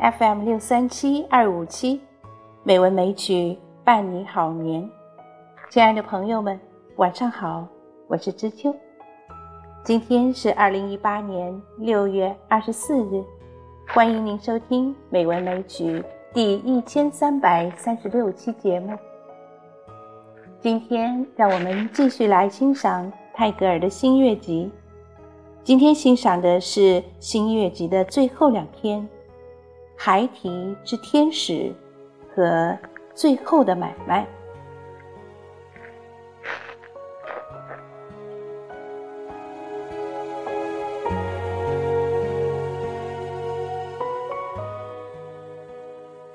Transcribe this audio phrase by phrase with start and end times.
[0.00, 2.00] FM 六三七二五七，
[2.62, 4.88] 美文美曲伴你好年。
[5.70, 6.58] 亲爱的朋友们，
[6.98, 7.66] 晚上好，
[8.06, 8.72] 我是知秋。
[9.82, 13.24] 今天是二零一八年六月二十四日，
[13.88, 15.98] 欢迎您收听《美文美曲》
[16.32, 18.96] 第一千三百三十六期节目。
[20.60, 24.70] 今天让我们继续来欣赏泰戈尔的新月集。
[25.64, 29.00] 今天欣赏的是新月集的最后两篇，
[30.00, 31.52] 《孩提之天使》
[32.32, 32.44] 和
[33.16, 34.24] 《最后的买卖》。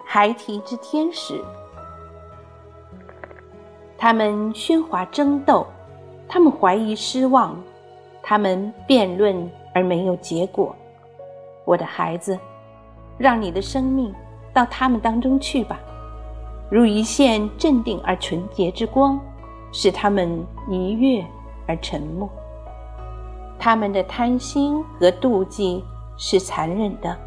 [0.05, 1.41] 孩提之天使，
[3.97, 5.65] 他们喧哗争斗，
[6.27, 7.57] 他们怀疑失望。
[8.21, 10.75] 他们辩论而没有结果，
[11.65, 12.39] 我的孩子，
[13.17, 14.13] 让你的生命
[14.53, 15.79] 到他们当中去吧，
[16.69, 19.19] 如一线镇定而纯洁之光，
[19.71, 21.25] 使他们一跃
[21.67, 22.29] 而沉默。
[23.59, 25.83] 他们的贪心和妒忌
[26.17, 27.17] 是残忍的，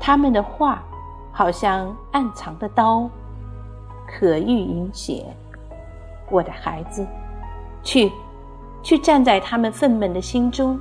[0.00, 0.82] 他们的话
[1.32, 3.08] 好像暗藏的刀，
[4.06, 5.24] 可欲饮血。
[6.30, 7.06] 我的孩子，
[7.82, 8.10] 去。
[8.82, 10.78] 去站在他们愤懑的心中，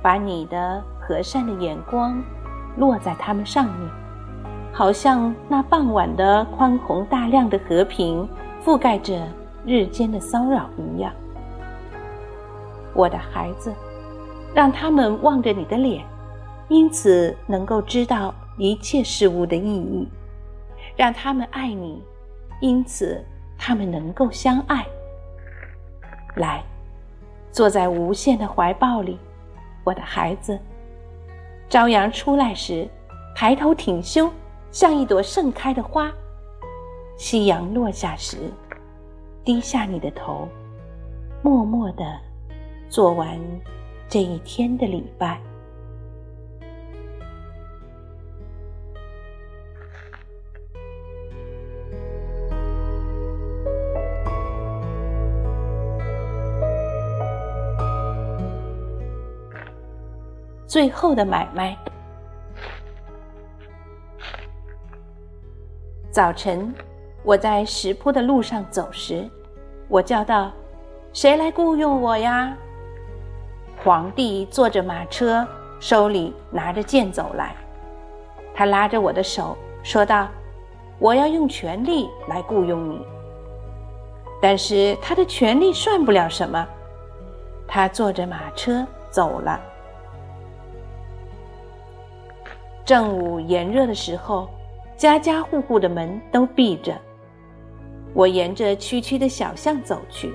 [0.00, 2.18] 把你的和善的眼光
[2.76, 3.90] 落在他们上面，
[4.72, 8.28] 好像那傍晚的宽宏大量的和平
[8.64, 9.26] 覆盖着
[9.64, 11.12] 日间的骚扰一样。
[12.94, 13.72] 我的孩子，
[14.54, 16.04] 让他们望着你的脸，
[16.68, 20.06] 因此能够知道一切事物的意义；
[20.96, 22.02] 让他们爱你，
[22.60, 23.24] 因此
[23.58, 24.84] 他们能够相爱。
[26.36, 26.62] 来。
[27.52, 29.16] 坐在无限的怀抱里，
[29.84, 30.58] 我的孩子。
[31.74, 32.88] 朝阳出来时，
[33.34, 34.30] 抬头挺胸，
[34.70, 36.08] 像一朵盛开的花；
[37.16, 38.48] 夕阳落下时，
[39.42, 40.46] 低下你的头，
[41.42, 42.04] 默默的
[42.88, 43.36] 做完
[44.08, 45.40] 这一天的礼拜。
[60.74, 61.78] 最后的买卖。
[66.10, 66.74] 早晨，
[67.22, 69.24] 我在石坡的路上走时，
[69.86, 70.50] 我叫道
[71.14, 72.52] ：“谁来雇佣我呀？”
[73.84, 75.46] 皇帝坐着马车，
[75.78, 77.54] 手里拿着剑走来。
[78.52, 80.26] 他拉着我的手说道
[80.98, 83.00] ：“我要用权力来雇佣你。”
[84.42, 86.66] 但是他的权力算不了什么。
[87.64, 89.60] 他坐着马车走了。
[92.84, 94.46] 正午炎热的时候，
[94.94, 96.94] 家家户户的门都闭着。
[98.12, 100.34] 我沿着区区的小巷走去，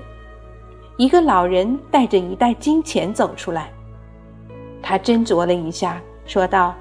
[0.96, 3.70] 一个老人带着一袋金钱走出来。
[4.82, 6.74] 他斟酌了一下，说道：“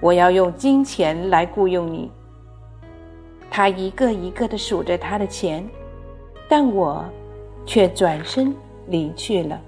[0.00, 2.08] 我要用金钱来雇佣你。”
[3.50, 5.68] 他一个一个的数着他的钱，
[6.48, 7.04] 但我
[7.66, 8.54] 却转身
[8.86, 9.60] 离去了。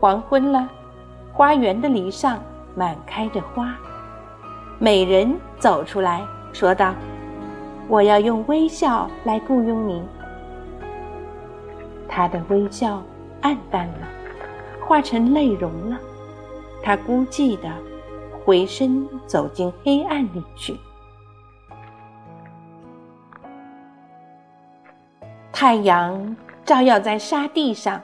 [0.00, 0.66] 黄昏了。
[1.36, 2.40] 花园的篱上
[2.76, 3.74] 满开着花，
[4.78, 6.94] 美人走出来说道
[7.90, 10.00] ：“我要用微笑来雇佣你。”
[12.08, 13.02] 她的微笑
[13.40, 14.06] 暗淡了，
[14.86, 15.98] 化成泪容了。
[16.80, 17.68] 她孤寂的
[18.44, 20.78] 回身走进黑暗里去。
[25.50, 28.00] 太阳照耀在沙地上。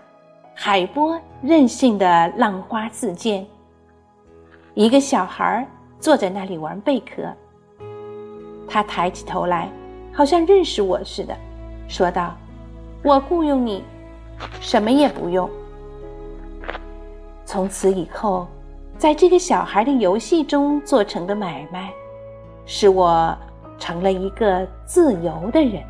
[0.63, 3.47] 海波任性的浪花四溅。
[4.75, 5.67] 一个小孩
[5.99, 7.23] 坐在那里玩贝壳。
[8.69, 9.69] 他抬起头来，
[10.13, 11.37] 好像认识我似的，
[11.89, 12.37] 说道
[13.03, 13.83] ：“我雇佣你，
[14.61, 15.51] 什么也不用。”
[17.45, 18.47] 从此以后，
[18.97, 21.91] 在这个小孩的游戏中做成的买卖，
[22.65, 23.37] 使我
[23.77, 25.83] 成了一个自由的人。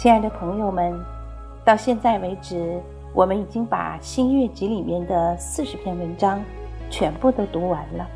[0.00, 0.98] 亲爱的朋友们，
[1.62, 2.80] 到现在为止，
[3.12, 6.42] 我们已经把《新月集》里面的四十篇文章
[6.88, 8.08] 全部都读完了。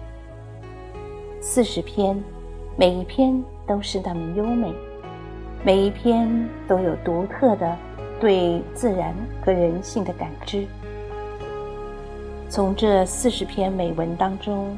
[1.43, 2.19] 四十篇，
[2.75, 4.73] 每一篇都是那么优美，
[5.63, 7.77] 每一篇都有独特的
[8.19, 9.15] 对自然
[9.45, 10.67] 和人性的感知。
[12.49, 14.75] 从这四十篇美文当中，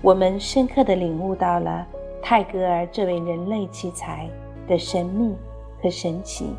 [0.00, 1.84] 我们深刻的领悟到了
[2.22, 4.30] 泰戈尔这位人类奇才
[4.68, 5.34] 的神秘
[5.84, 6.56] 和神奇。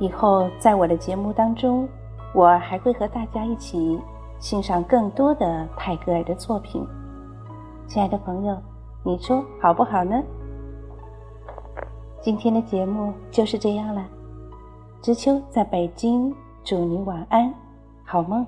[0.00, 1.88] 以后在我的节目当中，
[2.34, 3.98] 我还会和大家一起
[4.40, 6.84] 欣赏更多的泰戈尔的作品。
[7.86, 8.58] 亲爱的朋友，
[9.04, 10.20] 你说好不好呢？
[12.20, 14.04] 今天的节目就是这样了。
[15.00, 16.34] 知秋在北京，
[16.64, 17.54] 祝你晚安，
[18.04, 18.44] 好梦。